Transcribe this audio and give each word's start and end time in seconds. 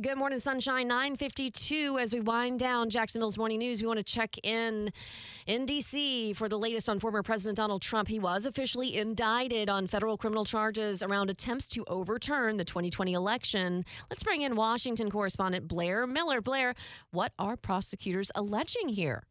Good 0.00 0.16
morning, 0.16 0.38
sunshine. 0.38 0.88
952 0.88 1.98
as 1.98 2.14
we 2.14 2.20
wind 2.20 2.58
down 2.58 2.88
Jacksonville's 2.88 3.36
morning 3.36 3.58
news. 3.58 3.82
We 3.82 3.86
want 3.86 3.98
to 3.98 4.04
check 4.04 4.34
in 4.42 4.92
in 5.46 5.66
D.C. 5.66 6.32
for 6.32 6.48
the 6.48 6.58
latest 6.58 6.88
on 6.88 6.98
former 7.00 7.22
President 7.22 7.58
Donald 7.58 7.82
Trump. 7.82 8.08
He 8.08 8.18
was 8.18 8.46
officially 8.46 8.96
indicted 8.96 9.68
on 9.68 9.86
federal 9.86 10.16
criminal 10.16 10.46
charges 10.46 11.02
around 11.02 11.28
attempts 11.28 11.66
to 11.68 11.84
overturn 11.86 12.56
the 12.56 12.64
2020 12.64 13.12
election. 13.12 13.84
Let's 14.08 14.22
bring 14.22 14.40
in 14.40 14.56
Washington 14.56 15.10
correspondent 15.10 15.68
Blair 15.68 16.06
Miller. 16.06 16.40
Blair, 16.40 16.74
what 17.10 17.32
are 17.38 17.56
prosecutors 17.58 18.32
alleging 18.34 18.88
here? 18.88 19.24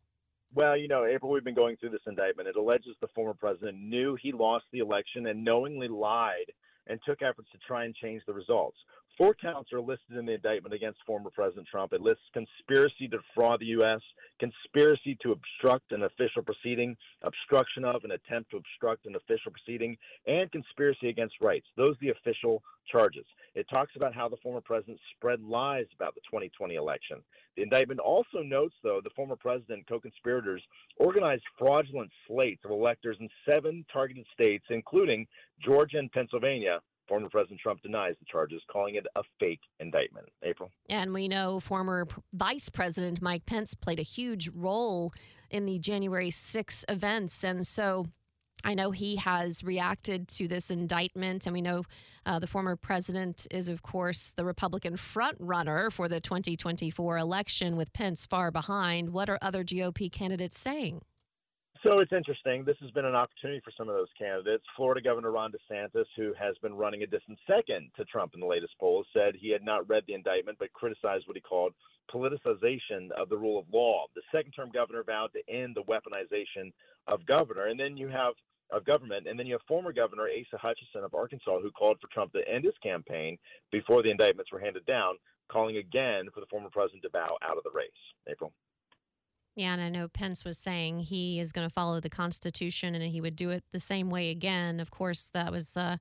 Well, 0.53 0.77
you 0.77 0.87
know, 0.87 1.05
April, 1.05 1.31
we've 1.31 1.43
been 1.43 1.55
going 1.55 1.77
through 1.77 1.91
this 1.91 2.01
indictment. 2.05 2.47
It 2.47 2.57
alleges 2.57 2.95
the 3.01 3.07
former 3.15 3.33
president 3.33 3.79
knew 3.79 4.15
he 4.21 4.31
lost 4.31 4.65
the 4.71 4.79
election 4.79 5.25
and 5.27 5.43
knowingly 5.43 5.87
lied 5.87 6.51
and 6.87 6.99
took 7.05 7.21
efforts 7.21 7.49
to 7.51 7.57
try 7.59 7.85
and 7.85 7.95
change 7.95 8.21
the 8.25 8.33
results. 8.33 8.77
Four 9.17 9.33
counts 9.33 9.73
are 9.73 9.81
listed 9.81 10.15
in 10.15 10.25
the 10.25 10.35
indictment 10.35 10.73
against 10.73 10.99
former 11.05 11.29
President 11.29 11.67
Trump. 11.67 11.91
It 11.91 11.99
lists 11.99 12.23
conspiracy 12.33 13.09
to 13.09 13.17
defraud 13.17 13.59
the 13.59 13.65
U.S., 13.65 13.99
conspiracy 14.39 15.17
to 15.21 15.33
obstruct 15.33 15.91
an 15.91 16.03
official 16.03 16.41
proceeding, 16.41 16.95
obstruction 17.23 17.83
of 17.83 18.05
an 18.05 18.11
attempt 18.11 18.51
to 18.51 18.57
obstruct 18.57 19.05
an 19.05 19.17
official 19.17 19.51
proceeding, 19.51 19.97
and 20.25 20.49
conspiracy 20.53 21.09
against 21.09 21.35
rights. 21.41 21.67
Those 21.75 21.95
are 21.95 21.99
the 21.99 22.11
official 22.11 22.63
charges. 22.87 23.25
It 23.55 23.67
talks 23.69 23.95
about 23.95 24.13
how 24.13 24.29
the 24.29 24.37
former 24.37 24.61
president 24.61 24.99
spread 25.15 25.41
lies 25.41 25.85
about 25.95 26.15
the 26.15 26.21
2020 26.21 26.75
election. 26.75 27.17
The 27.55 27.63
indictment 27.63 27.99
also 27.99 28.41
notes, 28.43 28.75
though, 28.83 29.01
the 29.03 29.09
former 29.15 29.35
president 29.35 29.79
and 29.79 29.87
co 29.87 29.99
conspirators 29.99 30.61
organized 30.97 31.43
fraudulent 31.57 32.11
slates 32.27 32.61
of 32.63 32.71
electors 32.71 33.17
in 33.19 33.29
seven 33.49 33.85
targeted 33.91 34.25
states, 34.33 34.65
including 34.69 35.27
Georgia 35.63 35.97
and 35.97 36.11
Pennsylvania, 36.11 36.79
Former 37.09 37.27
President 37.27 37.59
Trump 37.59 37.81
denies 37.81 38.13
the 38.19 38.25
charges, 38.31 38.61
calling 38.71 38.93
it 38.93 39.05
a 39.15 39.23
fake 39.39 39.61
indictment. 39.79 40.27
April. 40.43 40.69
And 40.89 41.11
we 41.11 41.27
know 41.27 41.59
former 41.59 42.07
Vice 42.33 42.69
President 42.69 43.19
Mike 43.19 43.47
Pence 43.47 43.73
played 43.73 43.99
a 43.99 44.03
huge 44.03 44.49
role 44.53 45.11
in 45.49 45.65
the 45.65 45.79
January 45.79 46.29
6 46.29 46.85
events. 46.87 47.43
And 47.43 47.65
so 47.65 48.05
I 48.63 48.73
know 48.73 48.91
he 48.91 49.15
has 49.17 49.63
reacted 49.63 50.27
to 50.29 50.47
this 50.47 50.69
indictment, 50.69 51.45
and 51.45 51.53
we 51.53 51.61
know 51.61 51.83
uh, 52.25 52.39
the 52.39 52.47
former 52.47 52.75
president 52.75 53.47
is, 53.51 53.69
of 53.69 53.81
course, 53.81 54.33
the 54.35 54.45
Republican 54.45 54.95
frontrunner 54.95 55.91
for 55.91 56.09
the 56.09 56.19
2024 56.19 57.17
election, 57.17 57.77
with 57.77 57.93
Pence 57.93 58.25
far 58.25 58.51
behind. 58.51 59.11
What 59.11 59.29
are 59.29 59.39
other 59.41 59.63
GOP 59.63 60.11
candidates 60.11 60.59
saying? 60.59 61.01
So 61.85 61.99
it's 61.99 62.11
interesting. 62.11 62.65
This 62.65 62.75
has 62.81 62.91
been 62.91 63.05
an 63.05 63.15
opportunity 63.15 63.61
for 63.63 63.71
some 63.77 63.87
of 63.87 63.95
those 63.95 64.09
candidates. 64.17 64.65
Florida 64.75 65.01
Governor 65.01 65.31
Ron 65.31 65.53
DeSantis, 65.53 66.05
who 66.17 66.33
has 66.37 66.57
been 66.61 66.73
running 66.73 67.03
a 67.03 67.07
distant 67.07 67.39
second 67.47 67.89
to 67.95 68.03
Trump 68.03 68.33
in 68.33 68.41
the 68.41 68.45
latest 68.45 68.73
polls, 68.79 69.07
said 69.13 69.33
he 69.33 69.49
had 69.49 69.63
not 69.63 69.87
read 69.87 70.03
the 70.05 70.13
indictment 70.13 70.57
but 70.59 70.73
criticized 70.73 71.25
what 71.25 71.37
he 71.37 71.41
called 71.41 71.73
politicization 72.13 73.11
of 73.17 73.29
the 73.29 73.37
rule 73.37 73.57
of 73.57 73.65
law. 73.71 74.07
The 74.13 74.21
second 74.29 74.51
term 74.51 74.71
governor 74.73 75.03
vowed 75.05 75.31
to 75.33 75.53
end 75.53 75.73
the 75.73 75.83
weaponization 75.83 76.73
of 77.07 77.25
governor. 77.25 77.67
And 77.67 77.79
then 77.79 77.95
you 77.95 78.09
have 78.09 78.33
of 78.71 78.85
government. 78.85 79.27
And 79.27 79.39
then 79.39 79.47
you 79.47 79.53
have 79.53 79.61
former 79.67 79.93
Governor 79.93 80.27
Asa 80.27 80.57
Hutchinson 80.57 81.03
of 81.03 81.13
Arkansas, 81.13 81.59
who 81.59 81.71
called 81.71 81.97
for 82.01 82.07
Trump 82.13 82.33
to 82.33 82.47
end 82.47 82.65
his 82.65 82.77
campaign 82.83 83.37
before 83.71 84.03
the 84.03 84.11
indictments 84.11 84.51
were 84.51 84.59
handed 84.59 84.85
down, 84.85 85.15
calling 85.51 85.77
again 85.77 86.27
for 86.33 86.39
the 86.39 86.45
former 86.47 86.69
president 86.69 87.03
to 87.03 87.09
bow 87.09 87.37
out 87.41 87.57
of 87.57 87.63
the 87.63 87.71
race. 87.73 87.89
April. 88.27 88.51
Yeah, 89.55 89.73
and 89.73 89.81
I 89.81 89.89
know 89.89 90.07
Pence 90.07 90.45
was 90.45 90.57
saying 90.57 91.01
he 91.01 91.39
is 91.39 91.51
going 91.51 91.67
to 91.67 91.73
follow 91.73 91.99
the 91.99 92.09
Constitution 92.09 92.95
and 92.95 93.03
he 93.03 93.19
would 93.19 93.35
do 93.35 93.49
it 93.49 93.63
the 93.71 93.79
same 93.79 94.09
way 94.09 94.29
again. 94.29 94.79
Of 94.79 94.89
course, 94.91 95.31
that 95.33 95.51
was 95.51 95.75
uh, 95.75 95.97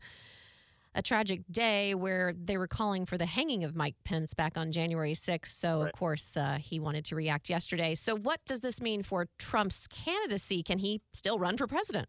a 0.94 1.03
tragic 1.03 1.42
day 1.50 1.94
where 1.94 2.32
they 2.32 2.56
were 2.56 2.66
calling 2.66 3.06
for 3.06 3.19
the 3.19 3.26
hanging 3.26 3.64
of 3.64 3.75
Mike 3.75 3.97
Pence 4.04 4.34
back 4.34 4.56
on 4.56 4.72
January 4.72 5.14
6th. 5.14 5.47
So, 5.47 5.81
right. 5.81 5.87
of 5.87 5.92
course, 5.92 6.37
uh, 6.37 6.58
he 6.60 6.78
wanted 6.78 7.04
to 7.06 7.16
react 7.16 7.48
yesterday. 7.48 7.94
So, 7.94 8.16
what 8.16 8.41
does 8.44 8.60
this 8.60 8.81
mean 8.81 9.03
for 9.03 9.26
Trump's 9.38 9.87
candidacy? 9.87 10.62
Can 10.62 10.78
he 10.78 11.00
still 11.12 11.38
run 11.38 11.56
for 11.56 11.66
president? 11.66 12.08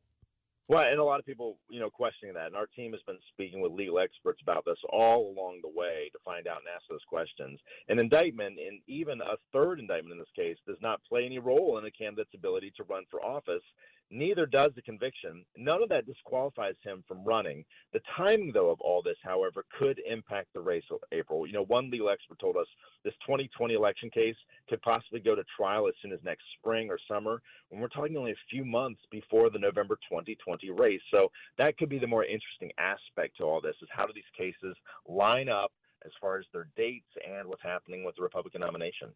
Well, 0.70 0.86
and 0.88 1.00
a 1.00 1.04
lot 1.04 1.20
of 1.20 1.26
people, 1.26 1.58
you 1.68 1.80
know, 1.80 1.90
questioning 1.90 2.36
that. 2.36 2.46
And 2.46 2.56
our 2.56 2.68
team 2.68 2.92
has 2.92 3.02
been 3.08 3.18
speaking 3.34 3.60
with 3.60 3.72
legal 3.72 3.98
experts 3.98 4.40
about 4.44 4.66
this 4.66 4.78
all 4.94 5.34
along 5.34 5.62
the 5.64 5.70
way 5.76 6.12
to 6.14 6.20
find 6.24 6.48
out 6.48 6.58
and 6.58 6.68
ask 6.74 6.84
those 6.88 7.04
questions. 7.10 7.60
An 7.88 7.98
indictment, 7.98 8.60
and 8.60 8.80
even 8.86 9.20
a 9.20 9.38
third 9.52 9.80
indictment 9.80 10.14
in 10.14 10.20
this 10.20 10.28
case, 10.36 10.58
does 10.68 10.78
not 10.80 11.02
play 11.10 11.26
any 11.26 11.40
role 11.40 11.80
in 11.80 11.86
a 11.86 11.92
candidate's 11.92 12.36
ability 12.36 12.72
to 12.78 12.84
run 12.84 13.04
for 13.10 13.20
office 13.26 13.64
Neither 14.12 14.48
does 14.48 14.72
the 14.76 14.82
conviction. 14.82 15.46
None 15.56 15.84
of 15.84 15.90
that 15.90 16.08
disqualifies 16.08 16.76
him 16.84 17.04
from 17.08 17.24
running. 17.24 17.64
The 17.94 18.02
timing, 18.18 18.52
though, 18.52 18.72
of 18.72 18.82
all 18.82 19.04
this, 19.04 19.18
however, 19.24 19.66
could 19.78 20.02
impact 20.04 20.48
the 20.54 20.62
race 20.62 20.86
of 20.90 21.00
April. 21.12 21.46
You 21.46 21.54
know, 21.54 21.66
one 21.66 21.92
legal 21.92 22.10
expert 22.10 22.40
told 22.40 22.58
us 22.58 22.66
this 23.04 23.14
2020 23.28 23.76
election 23.76 24.10
case 24.10 24.36
could 24.70 24.82
possibly 24.82 25.20
go 25.20 25.36
to 25.36 25.44
trial 25.58 25.88
as 25.88 25.94
soon 26.02 26.12
as 26.12 26.20
next 26.24 26.44
spring 26.58 26.90
or 26.90 27.00
summer, 27.08 27.42
when 27.70 27.82
we're 27.82 27.88
talking 27.88 28.16
only 28.18 28.32
a 28.32 28.46
few 28.50 28.64
months 28.64 29.02
before 29.12 29.50
the 29.50 29.60
November 29.60 29.96
2020 30.10 30.72
race. 30.72 31.02
So 31.14 31.32
that 31.58 31.78
could 31.78 31.90
be 31.90 32.00
the 32.00 32.08
more 32.08 32.24
interesting 32.24 32.72
aspect 32.78 33.38
to 33.38 33.44
all 33.44 33.62
this: 33.62 33.76
is 33.82 33.90
how 33.92 34.06
do 34.06 34.14
these 34.14 34.24
cases 34.38 34.76
line 35.08 35.50
up 35.50 35.72
as 36.06 36.12
far 36.22 36.38
as 36.38 36.46
their 36.54 36.68
dates 36.76 37.10
and 37.28 37.48
what's 37.48 37.64
happening 37.64 38.04
with 38.04 38.16
the 38.16 38.22
Republican 38.22 38.62
nomination. 38.62 39.10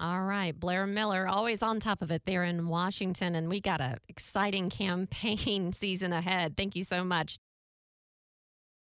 All 0.00 0.24
right, 0.24 0.58
Blair 0.58 0.86
Miller, 0.86 1.28
always 1.28 1.62
on 1.62 1.78
top 1.78 2.02
of 2.02 2.10
it 2.10 2.22
there 2.26 2.42
in 2.42 2.66
Washington, 2.66 3.36
and 3.36 3.48
we 3.48 3.60
got 3.60 3.80
an 3.80 3.98
exciting 4.08 4.68
campaign 4.68 5.72
season 5.74 6.12
ahead. 6.12 6.56
Thank 6.56 6.74
you 6.74 6.82
so 6.82 7.04
much. 7.04 7.38